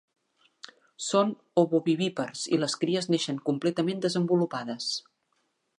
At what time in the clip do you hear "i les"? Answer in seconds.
2.57-2.77